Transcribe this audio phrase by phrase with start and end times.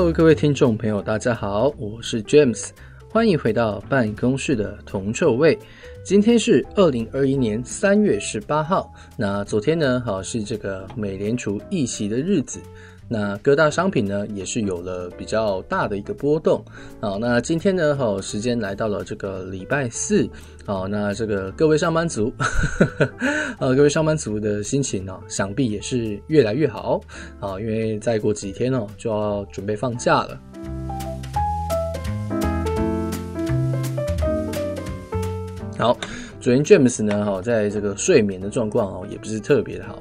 [0.00, 2.70] 各位各位听众朋友，大家好，我是 James，
[3.10, 5.56] 欢迎回到办公室的铜臭味。
[6.02, 12.58] 今天是二零二一年三月十八号，那昨天呢，好是这个美联储议席的日子。
[13.12, 16.64] 那各大商品呢，也是有了比较大的一个波动。
[17.00, 20.28] 好，那今天呢，好，时间来到了这个礼拜四。
[20.64, 22.32] 好，那这个各位上班族，
[23.58, 27.00] 呃，各位上班族的心情呢，想必也是越来越好。
[27.40, 30.40] 啊，因为再过几天哦，就要准备放假了。
[35.76, 35.98] 好，
[36.40, 40.00] 昨天 James 呢，哈，在这个睡眠的状况哦，也不是特别的好。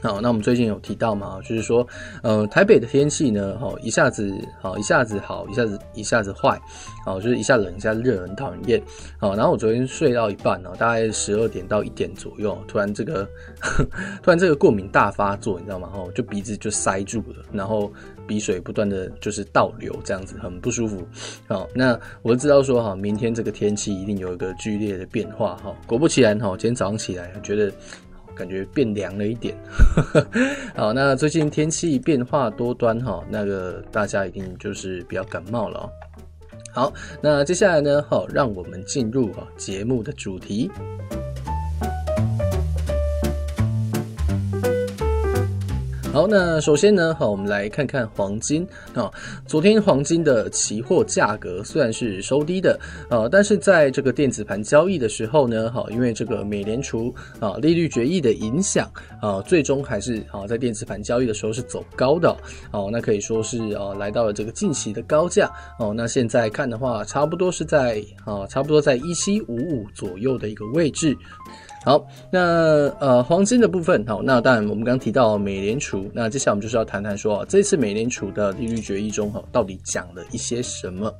[0.00, 1.84] 好，那我们最近有提到嘛，就是说，
[2.22, 6.56] 呃，台北的天气呢，哈，一下子好，一下子好，一下子一下子坏，
[7.04, 8.80] 好，就是一下冷一下热，很讨人厌。
[9.18, 13.28] 好，然后我昨天睡到一半呢，大概十二点到一点左右，突然这个，
[14.22, 15.88] 突然这个过敏大发作，你知道吗？
[15.88, 17.92] 哈，就鼻子就塞住了，然后
[18.24, 21.04] 鼻水不断的就是倒流，这样子很不舒服。
[21.48, 25.74] 好，那我就知道说哈，明天这个天气一定有一个剧烈的变化哈。
[25.88, 27.72] 果不其然哈，今天早上起来觉得。
[28.38, 29.56] 感觉变凉了一点，
[30.76, 35.90] 好，那最近天气变化多端哈，那个大家一定就是比较感冒了。
[36.72, 40.70] 好，那接下来呢，好，让我们进入哈节目的主题。
[46.18, 49.08] 好，那首先呢，好，我们来看看黄金啊。
[49.46, 52.76] 昨天黄金的期货价格虽然是收低的，
[53.08, 58.90] 呃，但是在这个电子盘交易的时候呢，好，因为这个美联储啊利率决议的影响
[59.22, 62.36] 啊，最终还是啊在电子盘交易的时候是走高的
[62.72, 62.88] 哦。
[62.90, 65.94] 那可以说是啊来到了这个近期的高价哦。
[65.94, 71.16] 那现在看的话，差不多是在啊差不多在一七五五左右的一个位置。
[71.88, 72.40] 好，那
[73.00, 81.10] 呃，黄金的部分，好，那当然我们刚提到美联储，那接下来我们就是要谈谈说，这次美联储的利率决议中，哈，到底讲了一些什么？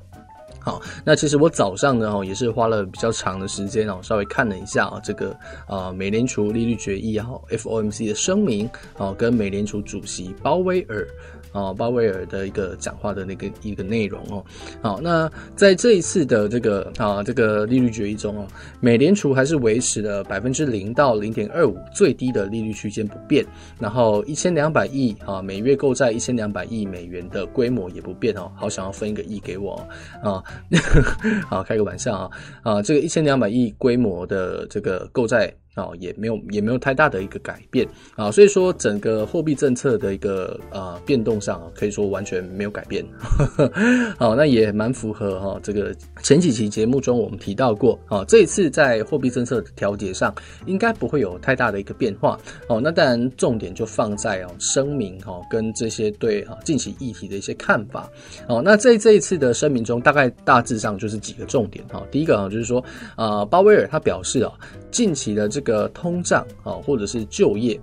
[0.60, 5.34] 好，那其实我早上呢，哈，也是花了比较长的时间哦，稍微看了一下啊，这个
[5.66, 8.68] 啊，美联储利率决议哈，FOMC 的声明，
[8.98, 11.08] 啊，跟美联储主席鲍威尔。
[11.52, 14.44] 啊，鲍威尔的一个讲话的那个一个内容哦。
[14.80, 18.46] 好，那在这一次的这个啊这个利率决议中哦，
[18.80, 23.44] 美联储还是维持了百分之零到零点二五最低的利率区间不变，
[23.78, 28.50] 然后一千两百亿啊每月购债一千两百亿美元的规模也不变哦。
[28.56, 29.74] 好，想要分一个亿给我
[30.22, 30.42] 啊，
[31.48, 32.30] 好，开个玩笑啊
[32.62, 35.52] 啊，这个一千两百亿规模的这个购债。
[35.78, 43.04] 哦，也没有也没有太大的一个改变啊，所以说整个货币政策的一个呃变动上，可以说完全没有改变。
[44.18, 50.34] 好，那也蛮符合哈这个前几期节目中我们提到过啊，这一次在货币政策的调节上
[50.66, 52.38] 应该不会有太大的一个变化。
[52.68, 58.10] 哦，那当然重点就放在哦声明哈跟这些对啊近期议题的一些看法。
[58.48, 62.02] 哦，那在这一次的声明中，大概大致上就是几个重点哈。
[62.10, 62.84] 第一个啊就是说
[63.14, 64.52] 啊鲍威尔他表示啊
[64.90, 65.88] 近期的这个。
[65.94, 67.80] 通胀啊，或者是就业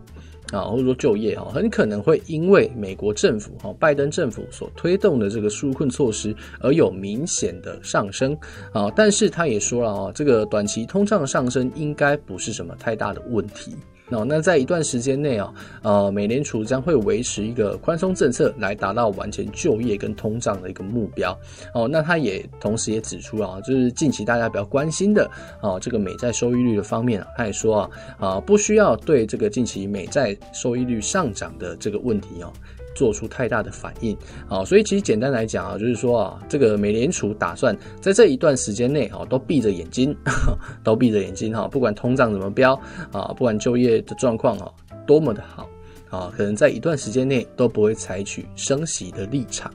[0.54, 8.38] 啊，或者说就业啊，很可能会因为美国政府哈拜登政府所推动的这个纾困措施而有明显的上升
[8.72, 8.90] 啊。
[8.96, 13.76] 但是他也说了啊，这个短期通胀上升应该不是什么太大的问题。
[14.10, 15.52] 哦，那在一段时间内啊，
[15.82, 21.36] 呃，美联储将会维持一个宽松政策来达到完成就业跟通胀的一个目标。
[21.74, 25.30] 哦，那他也同时也指出啊，就是近期大家比较关心的
[25.60, 27.90] 啊，这个美债收益率的方面啊，他也说啊，
[28.20, 32.54] 啊，不需要对这个近期美债收益率上涨的这个问题哦。
[32.96, 34.18] 做出太大的反应。
[34.50, 40.16] 啊，所以其实简单来讲啊，就是说啊，这个美联储打算在这一段时间内啊，都闭着眼睛，
[40.84, 42.74] 都闭着眼睛哈，不管通胀怎么飙
[43.12, 44.72] 啊，不管就业的状况啊
[45.06, 45.70] 多么的好
[46.10, 49.72] 啊，可能在一段时间内都不会采取升息的立场。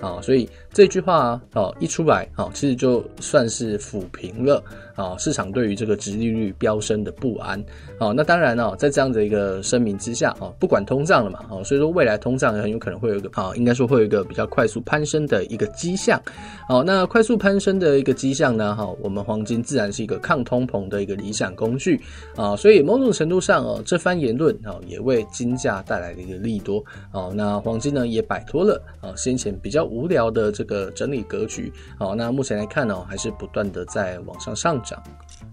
[0.00, 4.62] 啊，所以这句话哦一出来啊，其实就算是抚平了。
[4.94, 7.58] 啊，市场对于这个殖利率飙升的不安，
[7.98, 16.20] 好，那当然哦，在这样的一个声明之下，啊，不管通胀了嘛，啊，所以说未来通胀很有可能会有一个，啊，应该说会有一个比较快速攀升的一个迹象，
[16.68, 21.98] 好，那快速攀升的一个迹象呢，哈，我们黄金自然是一个抗通膨的一个理想工具，
[22.36, 35.02] 啊，所以某种程度上，哦，这番言论，啊，也为金价带来了一个利多，啊，那黄金呢也摆脱了，啊，先前比较无聊的这这个整理格局，好，那目前来看呢，还是不断的在往上上涨。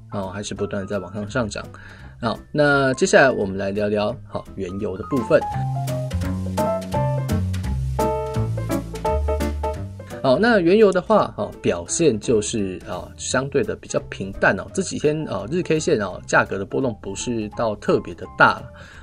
[0.08, 1.66] 好，还是不断在往上上涨。
[2.22, 5.42] 好，那接下来我们来聊聊好原油的部分。
[10.22, 14.68] 好，那原油的话，好表现就是啊，相对的比较平淡哦。
[14.76, 18.62] 这几天啊，日 K 线啊，价格的波动不是到特别的大。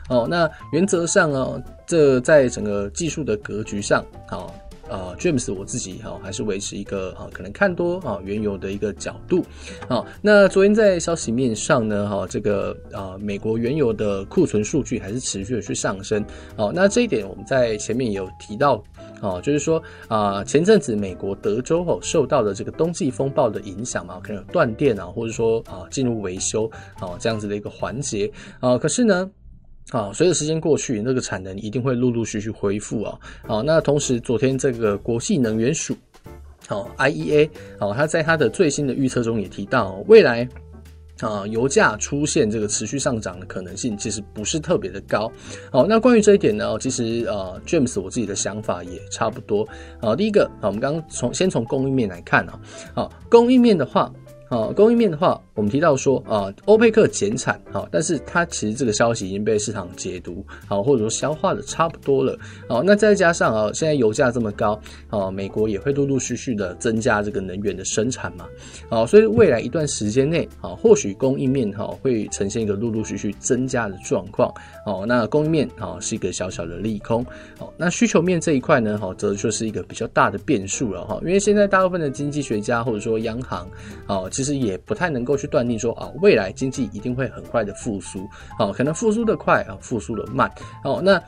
[0.08, 4.54] 哦，那原则上啊，这在整个技术的格局上，好。
[4.88, 9.44] 呃，James 我自己哈、哦、还是维持一个啊、哦、可能看多啊、哦、原油的一个角度。
[9.88, 16.24] 好、哦，那昨天在消息面上呢，哈、哦，这个啊美国原油的库存数据还是持续的去上升。
[16.56, 18.82] 好、哦，那这一点我们在前面也有提到，
[19.20, 28.30] 哦，就是说啊前阵子美国德州哦受到的这个冬季风暴的影响嘛，可能有断电啊，或者说啊进入维修啊这样子的一个环节
[28.60, 29.30] 啊，可是呢。
[29.92, 33.16] 啊，随着时间过去，那个产能一定会陆陆续续恢复啊。
[33.46, 35.96] 好，那同时昨天这个国际能源署，
[36.66, 37.48] 好 IEA，
[37.78, 40.48] 好，他在他的最新的预测中也提到，未来
[41.20, 45.30] 啊油价出现这个持续上涨的可能性其实不是特别的高。
[45.70, 49.64] 好，那关于这一点呢，其实呃 James 我自己的想法也差不多。
[50.02, 52.58] 好，第一个好，我们刚刚从先从供应面来看啊，
[52.92, 54.12] 好，供应面的话。
[54.48, 62.38] 啊，供应面的话，我们提到说啊，欧佩克减产，好，但是它其实这个消息已经被市场解读，好，或者说消化的差不多了，
[62.68, 68.46] 好，那再加上啊，现在油价这么高，啊，美国也会陆陆续续的增加这个能源的生产嘛，
[68.88, 74.48] 啊，所以未来一段时间内，啊，或许供应面哈会呈现一个陆陆续续增加的状况，
[74.84, 77.26] 哦，那供应面啊是一个小小的利空，
[77.58, 83.68] 好，那需求面这一块呢，哈，则就是一个比较大的变数了哈，因为现在大部分的经济学家或者说央行，
[84.06, 84.22] 啊。
[84.36, 88.28] 其实也不太能够去断定说啊，未来经济一定会很快的复苏，
[88.58, 90.52] 哦，可能复苏的快啊，复苏的慢，
[90.84, 91.18] 哦，那。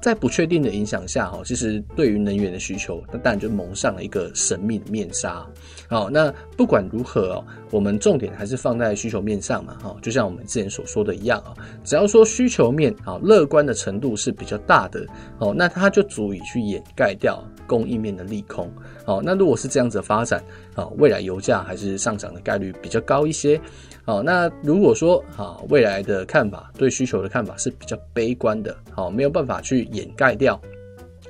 [0.00, 5.46] 在不确定的影响下，哈，其实对于能源的需求，那当然就蒙上了一个神秘的面纱。
[5.88, 11.52] 好，那不管如何哦，我们重点还是放在需求面上嘛，哈，就像我们之前所说的一样啊，
[11.84, 15.04] 只要说需求面啊乐观的程度是比较大的，
[15.38, 18.72] 哦，那它就足以去掩盖掉供应面的利空。
[19.04, 20.42] 好，那如果是这样子的发展，
[20.74, 23.60] 啊，未来油价还是上涨的概率比较高一些。
[24.04, 30.60] 好，那如果说啊，未来的看法对需求的看法是比较悲观的，好，没有办法去掩盖掉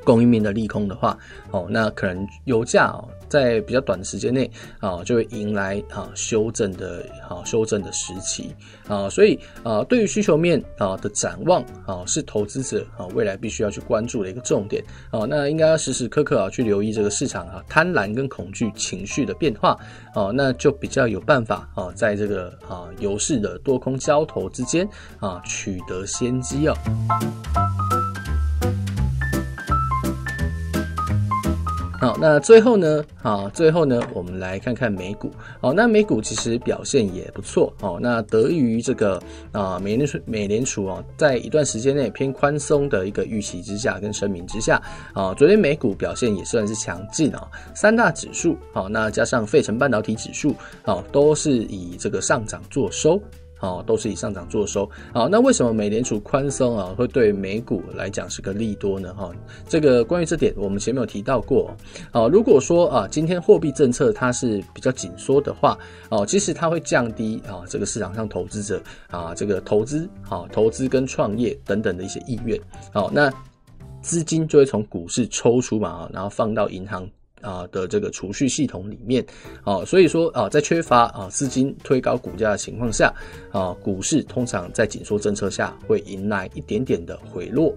[0.05, 1.17] 供应面的利空的话，
[1.51, 3.09] 哦，那可能油价哦。
[3.29, 4.51] 在比较短的时间内
[4.81, 8.53] 啊，就会迎来啊修正的啊修正的时期
[8.89, 14.83] 啊，所以啊，对于需求面啊的展望啊，是投资者啊未来必须要去关注的一个重点
[15.13, 15.21] 啊。
[15.29, 19.79] 那应该要时时刻刻啊去留意这个市场啊贪婪跟恐惧情绪的变化
[20.13, 24.85] 啊，那就比较有办法啊，在这个啊油市的多空交投之间
[25.21, 26.75] 啊取得先机哦。
[32.01, 33.05] 好，那最后呢？
[33.23, 35.31] 好，最后呢，我们来看看美股。
[35.61, 37.71] 好，那美股其实表现也不错。
[37.83, 44.81] 哦，那得益于这个啊，美联储美联储啊，在一段时间内偏宽松的一个预期之下跟声明之下，
[45.13, 47.47] 啊，昨天美股表现也算是强劲啊。
[47.75, 53.21] 三大指数，好，那加上费城半导体指数，好，都是以这个上涨作收。
[53.61, 54.89] 哦，都是以上涨作收。
[55.13, 59.15] 好，那为什么美联储宽松啊，会对美股来讲是个利多呢？
[59.15, 59.31] 哈，
[59.69, 61.75] 这个关于这点，我们前面有提到过。
[62.11, 65.79] 啊，如果说啊，今天货币政策它是比较紧缩的话，
[66.09, 72.59] 哦，其实它会降低啊，这个市场上投资者啊，这个投资啊，投资跟创业等等的一些意愿。
[72.93, 73.33] 好，那
[74.01, 77.09] 资金就会从股市抽出嘛，然后放到银行。
[77.41, 79.25] 啊的这个储蓄系统里面，
[79.63, 83.13] 啊，所以说啊，在缺乏啊资金推高股价的情况下，
[83.51, 87.75] 啊，股市通常在紧缩政策下会迎来一点点的回落，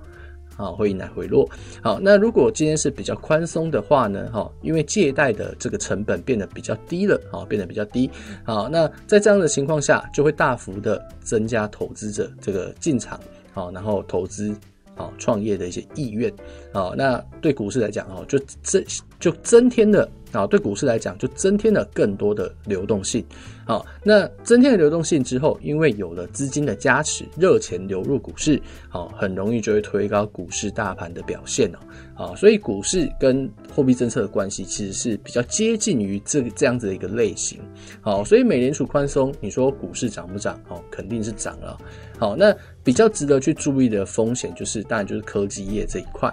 [0.58, 1.50] 啊，会迎来回落。
[1.82, 8.10] 好，那如果今天是比较宽松的话呢，哈，因为借贷的这个成本变得比较低了，啊，变得比较低，
[8.44, 13.20] 好，那在这样的情况下，就会大幅的增加投资者这个进场，
[13.54, 14.56] 啊，然后投资。
[14.96, 16.32] 啊，创业的一些意愿，
[16.72, 18.86] 啊，那对股市来讲，哦，就这
[19.24, 23.24] 就增添了啊，对股市来讲就增添了更多的流动性，
[23.66, 31.72] 好，那增添了流动性之后，因为有了资金的加持，热钱流入股市，好，很容易就会推高股市大盘的表现
[32.18, 37.62] 哦，啊，所以股市跟货币政策的关系其实是比较接近于这这样子的一个类型，
[38.02, 40.60] 好，所以美联储宽松，你说股市涨不涨？
[40.68, 41.78] 哦，肯定是涨了，
[42.20, 42.54] 好，那。
[42.86, 46.30] 比较值得去注意的风险，就是当然就是科技业这一块。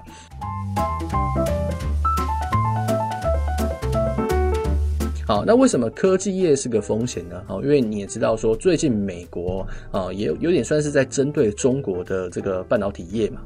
[5.30, 7.40] 好，那为什么科技业是个风险呢？
[7.46, 13.40] 好，因为你也知道说，最近美国啊，也有点算是在针对中国的这个半导体业嘛。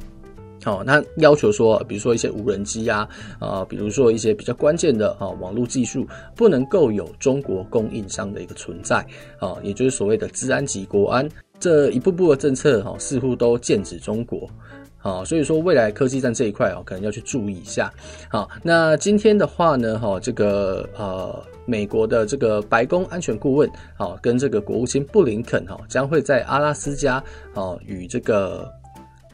[0.62, 3.06] 好，那要求说，比如说一些无人机啊，
[3.38, 9.06] 啊，比如说一些比较关键的啊网络技术，不能够有中国供应商的一个存在
[9.38, 11.28] 啊，也就是所谓的治安及国安。
[11.60, 14.48] 这一步步的政策哈，似乎都剑指中国，
[14.96, 17.92] 好，所以说未来科技战这一块哦可能要去注意一下。
[18.30, 28.70] 好，那今天的话呢，哈，这个呃，美国的这个白宫安全顾问，好，跟这个国务卿布林肯哈，将会在阿拉斯加，好，与这个。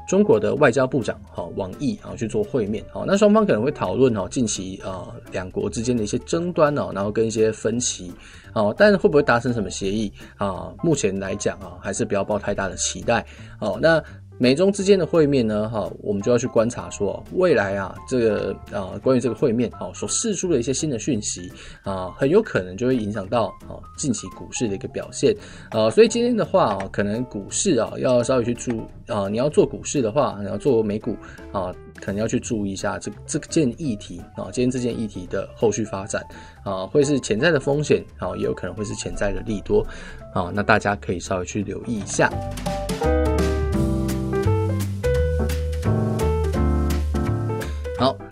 [0.09, 8.13] 中国的外交部长哈王毅啊去做会面，好，那双方可能会讨论哦近期呃两国之间的一些争端哦，然后跟一些分歧，
[8.53, 10.75] 哦，但会不会达成什么协议啊？
[10.83, 13.25] 目前来讲啊，还是不要抱太大的期待，
[13.61, 14.03] 哦，那。
[14.41, 25.37] 美中之间的会面呢，哈，我们就要去观察说，未来啊，这个啊，关于这个会面啊，所释出的一些新的讯息啊，很有可能就会影响到啊近期股市的一个表现
[25.73, 31.15] 啊，所以今天的话啊，可能股市啊要稍微去注啊，你要做股市的话，你要做美股
[31.53, 31.71] 啊，
[32.01, 36.25] 可能要去注意一下这这件议题啊，今天这件议题的后续发展
[36.65, 39.87] 啊，会是潜在的风险啊，也有可能会是潜在的利多
[40.33, 42.33] 啊，那大家可以稍微去留意一下。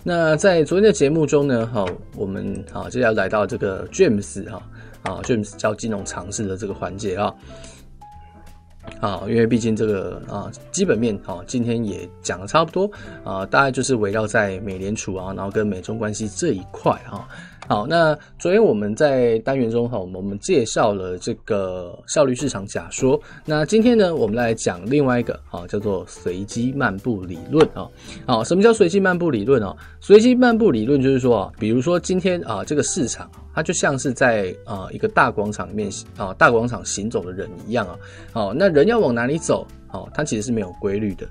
[0.08, 1.84] 那在昨天的节目中呢，哈，
[2.16, 4.62] 我们啊，就要来到这个 James 哈
[5.02, 7.34] 啊，James 教金融常识的这个环节啊，
[9.02, 12.90] 啊，因为毕竟这个啊基本面啊，今天也讲的差不多
[13.22, 17.28] 啊，大概就是围绕在美联储啊，然后跟美中关系这一块啊。
[17.68, 23.20] 好，那昨天我们在单元中哈，我们介绍了这个效率市场假说。
[23.44, 27.86] 那今天呢，我们来讲另外一个啊，叫做随机漫步理论啊。
[28.26, 29.76] 好，什么叫随机漫步理论啊？
[30.00, 37.98] 随机漫步理论就是说啊，比如说今天啊，这个市场它就像是在啊一个大广场里面啊，大广场行走的人一样啊。
[38.32, 39.66] 好，那人要往哪里走？
[39.88, 41.28] 好，它其实是没有规律的。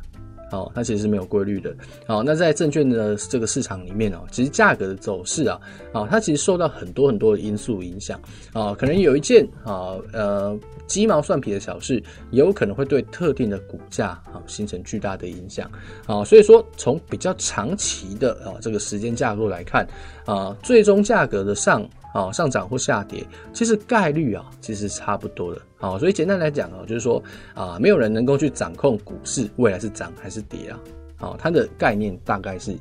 [0.49, 1.75] 好，它其实是没有规律的。
[2.05, 5.59] 好，那在证券的这个市场里面哦，其实价格的走势啊，
[5.91, 8.19] 啊，它其实受到很多很多的因素影响
[8.53, 12.01] 啊，可能有一件啊，呃，鸡毛蒜皮的小事，
[12.31, 15.69] 也有可能会对特定的股价啊形成巨大的影响
[16.05, 16.23] 啊。
[16.23, 19.87] 所以说，从比较长期的啊这个时间架构来看
[20.25, 21.87] 啊，最终价格的上。
[22.17, 25.62] 啊，上涨或下跌，其实概率啊，其实差不多的。
[25.77, 27.21] 好，所以简单来讲啊，就是说
[27.53, 30.79] 啊，没有人能够去掌控股市未来是涨还是跌啊。
[31.15, 32.75] 好，它的概念大概是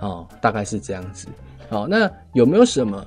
[0.00, 1.28] 啊，大概是这样子。
[1.68, 3.06] 好，那有没有什么？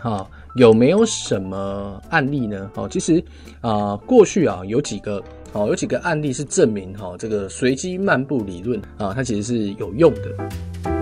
[0.00, 2.70] 好，有没有什么案例呢？
[2.74, 3.22] 好，其实
[3.60, 10.97] 啊，过去啊，有几个，好，有几个案例是证明哈，这个随机漫步理论啊，它其实是有用的。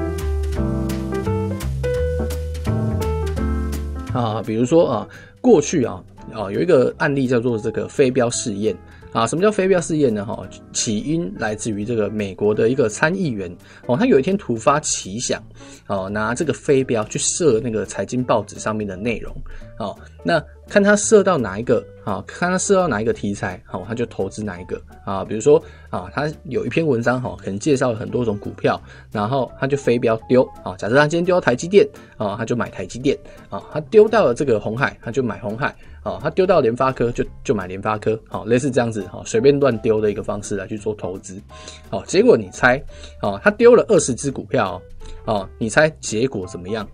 [4.16, 5.08] 啊，比如说啊，
[5.40, 8.75] 过去啊啊有一个案例叫做这个飞镖试验
[9.12, 9.26] 啊。
[9.26, 10.25] 什么叫飞镖试验呢？
[10.25, 13.54] 哈，起因来自于这个美国的一个参议员
[13.87, 15.42] 哦，他有一天突发奇想，
[15.87, 19.37] 哦，拿这个飞镖去射那个财经报纸上面的内容，
[19.78, 20.42] 哦，那。
[20.68, 22.23] 看他射到哪一个啊？
[22.26, 25.25] 看他射到哪一个题材，好，他就投资哪一个啊。
[25.25, 28.80] 比如说啊，他有一篇文章哈，可能介绍了很多种股票，
[29.12, 30.75] 然后他就飞镖丢啊。
[30.76, 33.16] 假设他今天丢到台积电啊，他就买台积电
[33.49, 33.62] 啊。
[33.73, 36.18] 他丢到了这个鸿海，他就买鸿海啊。
[36.20, 41.40] 他丢到联发科就就买联发科，好，类似这样子哈，随便乱丢的一个方式来去做投资。
[41.88, 42.76] 好，结果你猜
[43.20, 44.82] 啊，他丢了二十只股票
[45.26, 46.87] 哦，你猜结果怎么样？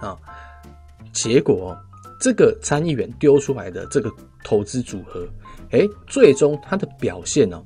[0.00, 0.16] 啊，
[1.12, 1.76] 结果。
[2.20, 4.12] 这个参议员丢出来的这个
[4.44, 5.26] 投资组合，
[5.70, 7.62] 哎，最终它的表现哦，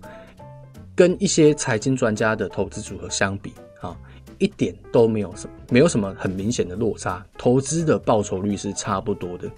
[0.95, 3.97] 跟一些财经专家的投资组合相比，啊，
[4.39, 9.51] 一点都没有什么，没有什么很明显的落差，投资的报酬率是差不多的，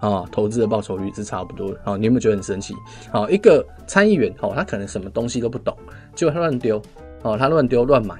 [0.00, 2.74] 啊，投资的报酬率是差不多的，啊，你有没有觉得很神奇？
[3.12, 5.76] 啊，一个参议员，哦，他可能什么东西都不懂，
[6.16, 6.82] 结果他乱丢，
[7.22, 8.16] 哦，他乱丢乱买，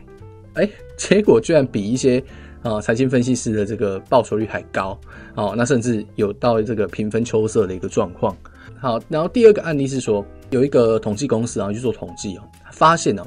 [0.55, 2.23] 哎，结果居然比一些。
[2.62, 4.99] 啊，财经分析师的这个报酬率还高，
[5.35, 8.37] 哦，那甚至有到这个平分秋色的一个状况。
[8.81, 13.27] 好，然后第二个案例是说，有一个统计公司啊去做统计哦，发现呢，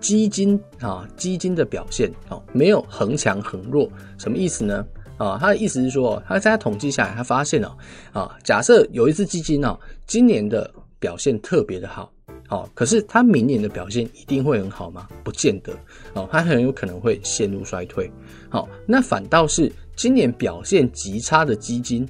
[0.00, 4.84] 基金啊基金的表现哦没有恒强恒弱，什么意思呢？
[5.18, 7.76] 啊，他的意思是说，他在统计下来，他发现哦，
[8.12, 12.10] 啊，假设有一只基金呢，今年的表现特别的好。
[12.50, 15.08] 好，可是它明年的表现一定会很好吗？
[15.22, 15.72] 不见得。
[16.14, 18.10] 哦，它很有可能会陷入衰退。
[18.48, 22.04] 好，那反倒是今年表现极差的基金，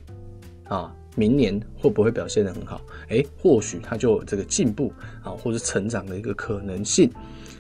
[0.65, 2.81] 啊，明年会不会表现得很好？
[3.11, 4.91] 诶，或许它就有这个进步
[5.23, 7.13] 啊，或者成长的一个可能性。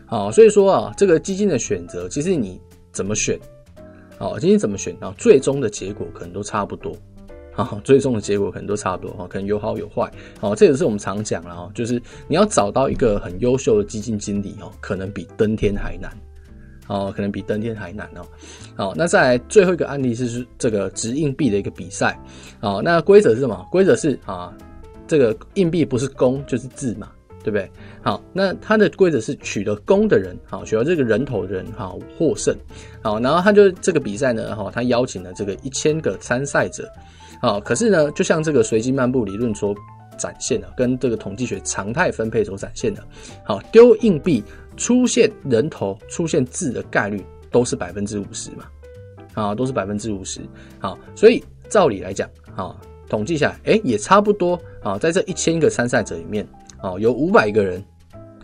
[0.07, 2.59] 好，所以说啊，这个基金的选择，其实你
[2.93, 3.39] 怎么选，
[4.17, 6.97] 好，今天怎么选啊，最终的结果可能都差不多。
[7.55, 10.11] 啊，最终的结果可能都差不多哈，可能有好有坏。
[10.41, 16.11] 哦，这也是我们常讲了哈，就是你要找到一个很优秀的基金经理哦，可能比登天还难。
[16.87, 18.27] 哦，可能比登天还难哦。
[18.75, 22.19] 好，那再来最后一个案例是这个掷硬币的一个比赛。
[22.61, 23.65] 哦，那规则是什么？
[23.71, 24.53] 规则是啊，
[25.07, 27.09] 这个硬币不是公就是字嘛，
[27.45, 27.71] 对不对？
[28.03, 32.57] 好，那它的规则是取得公的人，好，取得这个人头的人好获胜。
[33.03, 36.91] 好，然后他就这个比赛呢，哈，他邀请了这个一千个参赛者。
[37.41, 39.75] 好，可是呢，就像这个随机漫步理论所
[40.19, 43.03] 展现的，跟这个统计学常态分配所展现的。
[43.45, 44.45] 好，丢硬币
[44.77, 48.65] 出现人头出现字的概率都是百分之五十嘛？
[49.35, 50.41] 啊，都是百分之五十。
[50.79, 52.77] 好，所以照理来讲，啊，
[53.09, 56.47] 统计下来，诶，也差不多啊，在这一千个参赛者里面，
[56.79, 57.83] 啊，有五百个人，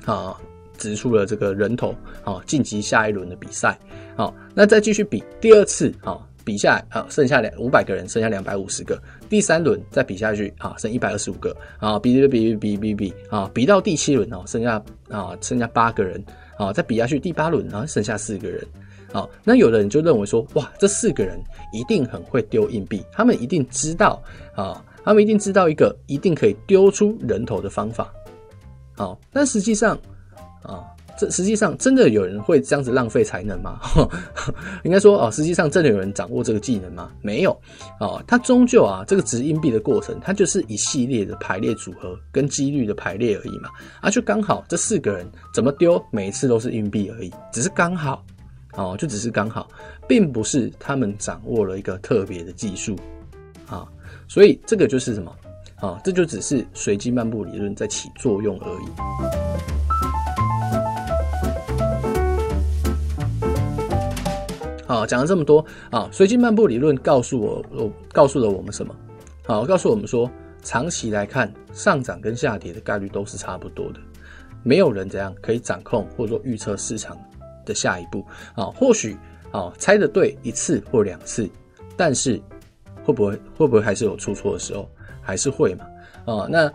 [0.04, 0.36] 啊。
[0.78, 3.78] 掷出了这个人头，好晋级下一轮的比赛，
[4.14, 16.24] 好，那再继续比第二次，好比下来，啊，剩下两五百个人，剩下两百五十个，第三轮再比下去，啊，剩一百二十五个，啊，比比比比比比，啊，比到第七轮哦，剩下啊剩下八个人，
[16.56, 18.64] 啊，再比下去第八轮，然后剩下四个人，
[19.12, 21.36] 好，那有的人就认为说，哇，这四个人
[21.72, 24.22] 一定很会丢硬币，他们一定知道，
[24.54, 28.08] 啊，他们一定知道一个一定可以丢出人头的方法，
[28.94, 29.98] 好，但实际上。
[30.62, 30.82] 啊，
[31.18, 33.80] 这实际上真的有人会这样子浪费才能吗？
[34.84, 37.10] 应该说，哦，实际上真的有人掌握这个技能吗？
[37.22, 37.50] 没有。
[38.00, 43.70] 哦，它终究啊，这个掷硬币的过程，它就是一系列的排列组合跟几率的排列而已嘛。
[44.00, 48.24] 啊，就刚好这四个人怎么丢，每一次都是硬币而已，只是刚好，
[48.74, 49.68] 哦，就只是刚好，
[50.06, 52.96] 并不是他们掌握了一个特别的技术
[53.68, 53.86] 啊。
[54.28, 55.34] 所以这个就是什么？
[55.76, 59.85] 啊，这就只是随机漫步理论在起作用而已。
[64.96, 68.96] 好，讲了这么多啊，随机漫步理论告诉我，我告诉了我们什么？
[69.44, 70.30] 好，告诉我们说，
[70.62, 74.00] 长期来看，上涨跟下跌的概率都是差不多的，
[74.62, 77.14] 没有人怎样可以掌控或者说预测市场
[77.66, 78.24] 的下一步
[78.54, 78.64] 啊。
[78.74, 79.14] 或许
[79.52, 81.46] 啊，猜的对一次或两次，
[81.94, 82.40] 但是
[83.04, 84.88] 会不会会不会还是有出错的时候？
[85.20, 85.84] 还是会嘛？
[86.24, 86.72] 啊，那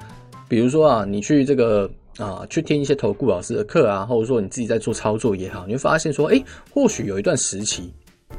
[0.47, 6.39] 比如说啊，你去这个啊，去听一些投顾老师的课啊，或者说你自己在做操作也好，你会发现说，哎，
[6.71, 7.91] 或许有一段时期。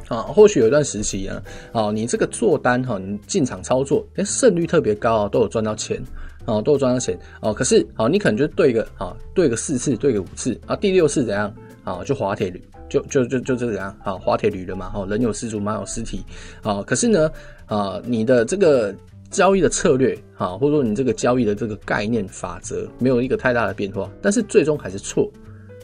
[0.08, 6.02] 啊，或许有一段时期啊，啊，你这个做单哈，你进场操作，哎，胜率特别高啊，都有赚到钱，
[6.44, 7.52] 啊，都有赚到钱哦。
[7.54, 11.52] 可是，好，你可能就对个啊，对个四次，对个五次啊，第六次怎样
[11.84, 12.02] 啊？
[12.04, 16.22] 就滑铁卢，就就就就这个怎样啊，滑铁卢了嘛，哈，人有失足，马有失蹄
[16.62, 16.82] 啊。
[16.82, 17.30] 可是呢，
[17.66, 18.94] 啊，你的这个
[19.30, 25.30] 交易的策略啊，或者说你这个交易的这个概念法则，没有一个太大的变化，但是最终还是错。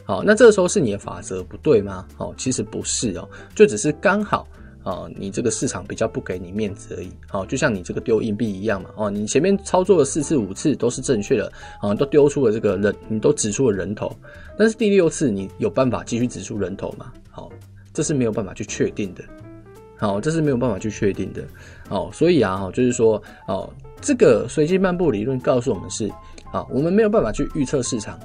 [0.09, 2.03] 好，那这个时候是你的法则不对吗？
[2.17, 4.47] 哦，其实不是哦，就只是刚好
[4.83, 7.11] 啊，你这个市场比较不给你面子而已。
[7.27, 8.89] 好，就像你这个丢硬币一样嘛。
[8.95, 14.11] 哦，你前面操作了四次五次都是正确的，啊，都丢出了这个人，你都指出了人头，
[14.57, 17.13] 但是第六次你有办法继续指出人头吗？
[17.29, 17.47] 好，
[17.93, 19.23] 这是没有办法去确定的。
[19.95, 21.43] 好，这是没有办法去确定的。
[21.89, 26.09] 哦，所以啊，就是说，哦，这个随机漫步理论告诉我们是，
[26.51, 28.19] 啊，我们没有办法去预测市场。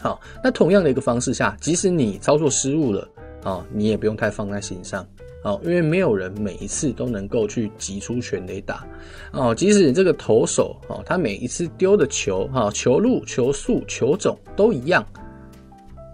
[0.00, 3.08] 好，那同样的一个方式下，即使你操作失误了
[3.42, 5.04] 啊，你也不用太放在心上
[5.42, 8.86] 啊，因为没有人每一次都能够去击出全垒打
[9.32, 9.54] 哦。
[9.54, 15.04] 即使这个投手啊，他每一次丢的球哈，球路、球速、球种都一样，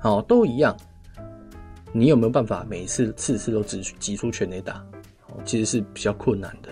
[0.00, 0.76] 好，都一样，
[1.92, 4.74] 你有没有办法每一次次次都击击出全垒打？
[5.28, 6.68] 哦其实是比较困难的。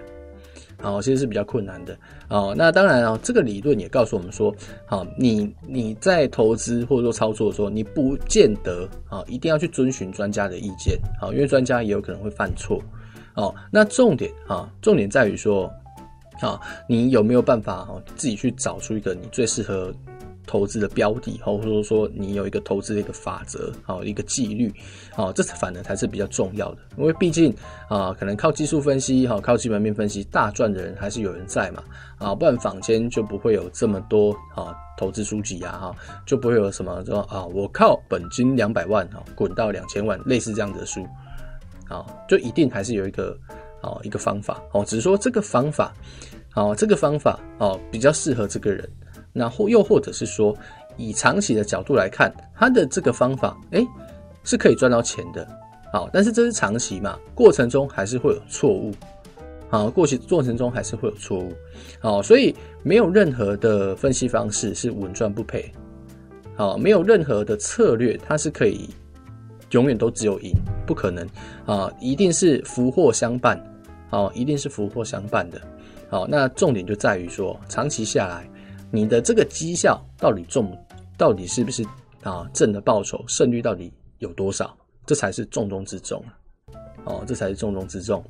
[0.82, 1.96] 哦，其实是比较困难的。
[2.28, 4.54] 哦，那当然啊，这个理论也告诉我们说，
[4.86, 12.82] 好，你你在投资或者说操作的时候，你不见得啊，一定要去遵循专家的意见，好，因为专家也有可能会犯错。
[13.34, 15.72] 哦，那重点啊，重点在于说，
[16.40, 19.92] 啊，你有没有办法哦，自己去找出一个你最适合。
[20.46, 24.72] 投资的标的，或者说你有一个投资的一个法则，好一个纪律，
[25.14, 26.78] 好，这反而才是比较重要的。
[26.98, 27.54] 因为毕竟
[27.88, 31.82] 啊，可能靠技术分析，哈，靠基本面分析大赚的人还是有人在嘛，
[32.18, 41.06] 啊，不然坊间就不会有这么多啊投资书籍啊，哈，就不会有什么说啊，我靠本金两百万啊滚到两千万，类似这样子的书，
[41.88, 43.38] 啊，就一定还是有一个
[43.80, 45.94] 啊一个方法，哦，只是说这个方法，
[46.50, 48.88] 啊，这个方法哦比较适合这个人。
[49.32, 50.54] 那或又或者是说，
[50.96, 53.82] 以长期的角度来看，他的这个方法，哎，
[54.44, 55.46] 是可以赚到钱的，
[55.92, 58.92] 好，但是这是长期嘛，过程中还是会有错误，
[59.70, 61.52] 好，过去过程中还是会有错误，
[61.98, 65.72] 好，所以没有任何的分析方式是稳赚不赔，
[66.54, 68.90] 好，没有任何的策略它是可以
[69.70, 70.52] 永远都只有赢，
[70.86, 71.26] 不可能。
[71.64, 73.58] 啊，一定是福祸相伴，
[74.10, 75.58] 好，一定是福祸相伴的，
[76.10, 78.46] 好，那重点就在于说，长期下来。
[78.92, 80.78] 你的这个绩效到底重，
[81.16, 81.82] 到底是不是
[82.22, 82.48] 啊？
[82.52, 84.76] 挣的报酬胜率到底有多少？
[85.04, 86.22] 这才是重中之重
[87.04, 88.22] 哦，这才是重中之重。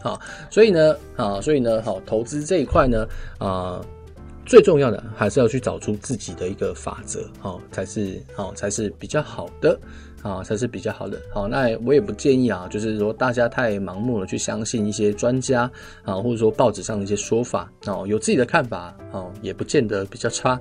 [0.00, 0.18] 好，
[0.50, 3.06] 所以呢，啊，所以呢，好，投资这一块呢，
[3.38, 3.80] 啊，
[4.46, 9.78] 最重要的还是要去找出自己的一个法则，好，才是好，才是比较好的，
[10.22, 11.20] 啊，才是比较好的。
[11.32, 15.70] 好，那我也不建议啊，就是说大家太盲目的去相信一些专家
[16.04, 20.60] 啊，或者说报纸上的一些说法，哦，有自己的看法，哦，也不见得比较差。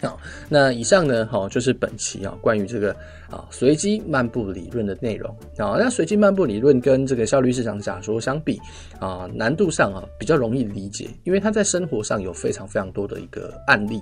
[0.00, 0.16] 好，
[0.48, 2.92] 那以上呢，好，就是本期啊关于这个
[3.28, 5.74] 啊随机漫步理论的内容啊。
[5.76, 8.60] 那随机漫步理论跟这个效率市场假说相比
[9.00, 14.00] 啊，难度上啊比较容易理解，因为它在生活上有非常非常多的一个案例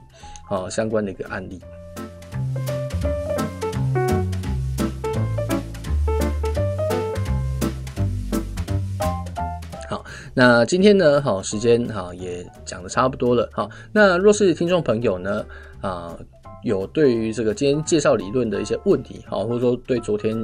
[0.51, 1.59] 啊，相关的一个案例。
[10.39, 15.43] 那今天呢，好，时间哈也讲的差不多了，好，那若是听众朋友呢，
[15.81, 16.15] 啊，
[16.63, 20.37] 有对于这个今天介绍理论的一些问题，好，或者说对昨天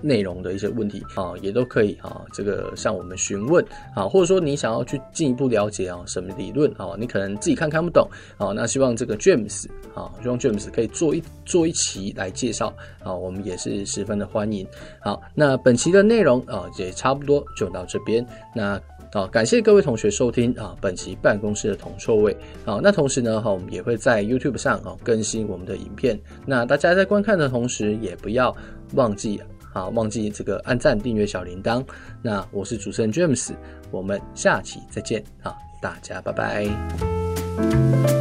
[0.00, 3.62] 内容的一些问题，啊，也都可以啊，这个向我们询问，
[3.94, 14.66] 啊，或者说你想要去进一步了解啊，什么理论，啊，你可能自己看看不懂，啊，那希望这个 James，啊，希望 James 可以做一做一期来介绍，啊，我们也是十分的欢迎，
[15.00, 18.80] 好，那本期的内容啊，也差不多就到这边，那。
[19.12, 22.36] 好，感谢各位同学收听啊，本期办公室的铜臭味。
[22.64, 26.18] 好，那同时呢，哈，我们也会在 YouTube 上啊更新我们的影片。
[26.44, 28.54] 那大家在观看的同时，也不要
[28.94, 29.40] 忘记
[29.72, 31.84] 啊，忘记这个按赞、订阅小铃铛。
[32.20, 33.52] 那我是主持人 James，
[33.90, 38.17] 我们下期再见啊，大家拜拜。